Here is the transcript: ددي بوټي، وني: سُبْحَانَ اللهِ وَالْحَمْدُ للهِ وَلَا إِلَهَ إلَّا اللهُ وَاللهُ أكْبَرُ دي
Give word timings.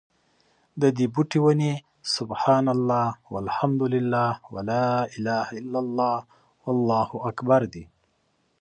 ددي 0.81 1.05
بوټي، 1.13 1.39
وني: 1.45 1.73
سُبْحَانَ 2.17 2.65
اللهِ 2.75 3.07
وَالْحَمْدُ 3.33 3.81
للهِ 3.95 4.29
وَلَا 4.53 4.87
إِلَهَ 5.17 5.45
إلَّا 5.59 5.79
اللهُ 5.85 6.17
وَاللهُ 6.63 7.09
أكْبَرُ 7.29 7.61
دي 7.73 7.83